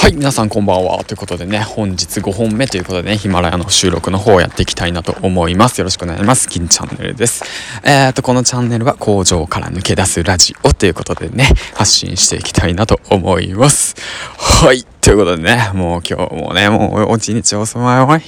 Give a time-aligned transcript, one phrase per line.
[0.00, 1.04] はい、皆さんこんばんは。
[1.04, 5.76] ということでね、本日5本目ということでね、ヒマラヤの収録の方をやっていきたいなと思います。
[5.76, 6.48] よろしくお願いします。
[6.48, 7.44] 金チャンネルです。
[7.84, 13.94] えーと、このチャンネルは工場から抜け出すラジオということでね、発信していきたいなと思います。
[14.38, 14.86] はい。
[15.02, 18.18] ということでね、もう今日もね、もうお一日お住まいは、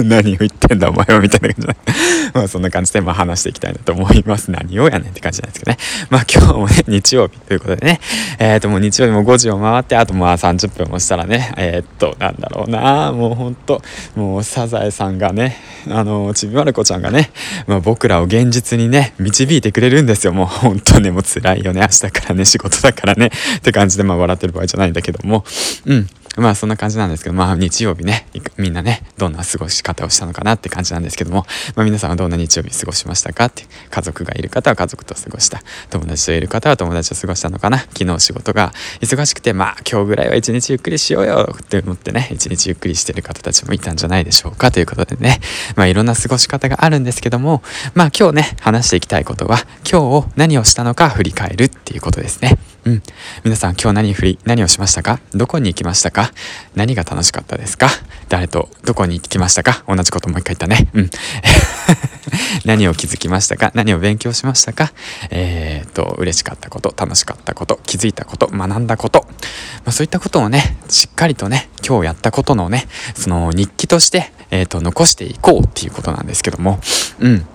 [0.04, 1.76] 何を言ってんだお前はみたいな感じで、
[2.34, 4.50] まあそんな感じでまあ話していきたいなと思います。
[4.50, 5.78] 何をやねんって感じなんですけどね。
[6.08, 8.00] まあ今日もね、日曜日ということでね、
[8.38, 13.82] えっ、ー、ともう日曜日も5時を回って、あとまあ30分もしたらね、えー、っと、なんだろうな、もうほんと、
[14.14, 15.56] もうサザエさんがね、
[15.88, 17.30] あの、ちびまる子ちゃんがね、
[17.66, 20.32] まあ僕らを現実にね、導いてくれるんですよ。
[20.32, 21.80] もうほんとね、もう辛いよね。
[21.80, 25.44] 明日からね、仕事だからね、って感じでまあ笑ってる場合じゃないんだけども、
[25.86, 26.08] うん。
[26.40, 28.26] まあそんな感じなんですけど、まあ日曜日ね、
[28.56, 45.40] みんなね、どんな過ごし方をしたのかなって感じなんですけども、まあ皆さんはどんな日曜日過ごしましたかって、家族がいる方は家族と過ごした、友達といる方は友達と過ごしたのかな、昨日仕事が忙しくて、まあ今日ぐらいは一日ゆっくりしようよって思ってね、一日ゆっくりしてる方たちもいたんじゃないでしょうかということでね、
[45.76, 47.62] まあいろんな過ごし方があるんですけども、
[47.94, 49.58] まあ今日ね、話していきたいことは、
[49.90, 52.58] 今日を何をしたのか振り返るっていうことですね。
[52.84, 53.02] うん。
[53.44, 55.20] 皆さん今日何振り、何をしましたか？
[55.34, 56.32] どこに行きましたか？
[56.74, 57.88] 何が楽しかったですか？
[58.28, 59.84] 誰とどこに行きましたか？
[59.86, 60.88] 同じこともう一回言ったね。
[60.94, 61.10] うん。
[62.64, 63.70] 何を気づきましたか？
[63.74, 64.92] 何を勉強しましたか？
[65.30, 69.26] えー、っと、嬉しかったこと、楽しかったこと、気づいたこと、学んだこと。
[69.28, 69.36] ま
[69.86, 76.80] あ、そういったことをね、しっかりとね、今日やったことのね、その日記として、えー、っと、残していこうっていうことなんですけども、
[77.18, 77.46] うん。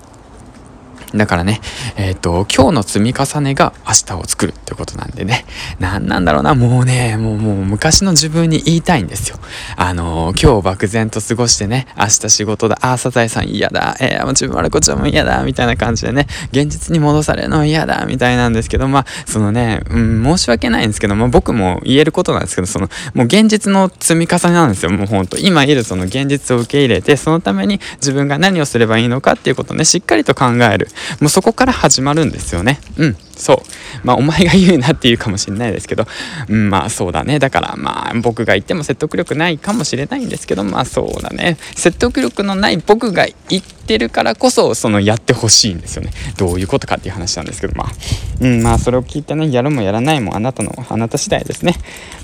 [1.18, 1.62] だからね、
[1.98, 5.46] えっ、ー、と、今日の積み重ねが明日を作るってことなんでね、
[5.80, 9.38] なんなんだろうな、もうね、もうもう昔の自分に言いたいんですよ。
[9.78, 25.38] あのー、今日漠然と過ごしてね、明日仕事だ、ああ、サザエさん嫌だ、えー、もう自分はこちゃんも嫌だ、みたいな感じでね、現実に戻されるの嫌だ、みたいなんですけど、まあ、そのね、うん、申し訳ないんですけど、まあ僕も言えることなんですけど、その、もう現実の積み重ねなんですよ、もうほんと。
[25.38, 30.88] 今いるその現実を受け入れて、そのために自分が何をすればいいのかっていうことをね、しっかりと考える。
[31.20, 32.80] もうそこから始まるんですよね。
[32.98, 33.18] うん。
[33.36, 33.58] そう。
[34.04, 36.06] まあ、お前が言うなって言うかもしれないですけど、
[36.50, 37.40] うん、まあ、そうだね。
[37.40, 41.58] だから、まあ、僕が言っても説得力ないかもしれないんですけど、まあ、そうだね。
[41.76, 46.12] 説得力のない僕が言っててるからこそ、その、やってほしいんですよね。
[46.38, 47.88] どういうことかっていう話なんですけど、まあ、
[48.42, 51.76] うん、まあ、それを聞いてね、やるもやらないもあなたの、あなた次第ですね。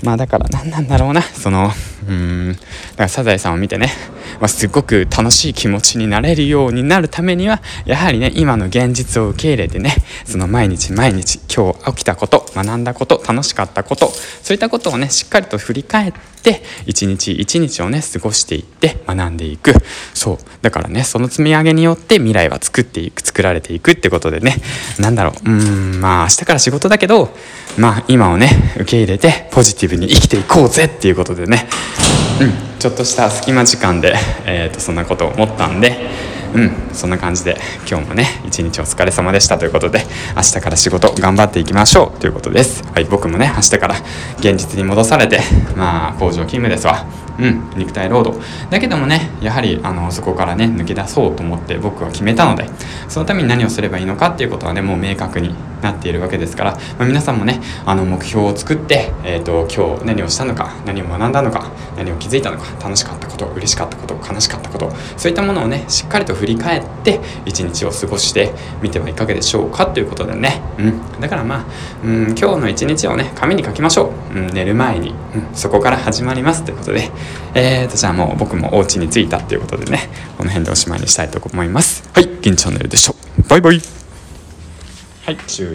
[0.02, 1.22] まあ、だから、何なんだろうな。
[1.22, 1.70] その、
[2.08, 2.62] うん、だか
[3.04, 3.92] ら、サザエさんを見てね、
[4.40, 14.12] まあ、すごく楽しい気持ちになれるようになるためには、やはりね、今の現実を受け入れてね、その毎日毎日、今日起きたこと、学んだこと、楽しかったこと、
[14.42, 16.12] そういったことをね、しっかりと振り返っ
[16.42, 19.74] て、一日一日をね、過ごしていって学んでいく。
[20.14, 20.38] そう。
[20.62, 24.56] だからね、その積み上げによって未来は作っていく、作られていくってことでね、
[24.98, 27.30] なんだろう、うん、まあ明日から仕事だけど、
[27.78, 31.68] まあ今をね、受け入れてポジティブに生きていこうぜっていうことでね、
[32.40, 34.14] うん、ちょっとした隙間時間で、
[34.44, 36.08] えー、とそんなことを思ったんで、
[36.54, 37.56] うん、そんな感じで
[37.88, 40.02] 今日もね一日お疲れ様でしたということで
[40.36, 42.82] 明日から仕事頑張っていきましょうということです。
[42.88, 43.94] はい、僕もね明日から
[44.38, 45.40] 現実に戻されて
[45.76, 47.06] まあ工場勤務ですわ。
[47.38, 48.42] うん、肉体労働。
[48.70, 52.68] だけどもねやはりあのそこからね抜け出そうと思って僕は決めたので
[53.08, 70.82] そのために何をすればいいのかっていうことはねもう明確になっているわけですから、まあ、皆さんもねあの目標を作って、えーと、今日何をしたのか何を学んだのか何を気づいたのか楽しかったこと嬉しかったこと悲しかったことそういったものをねしっかりと振り返って一日を過ごしてみてはいかがでしょうかということでね、う
[71.16, 71.64] ん、だからまあ、
[72.04, 75.12] うん、今日の一日をね紙に書きましょう、うん、寝る前に、う
[75.52, 77.10] ん、そこから始まりますということで
[77.54, 82.08] えーと、じゃあもう僕もお家に着いたっていうことでね、この辺でおしまいにしたいと思います。
[82.14, 83.14] はい、銀チャンネルでした。
[83.48, 84.01] バイバイ。
[85.32, 85.70] はい、終了。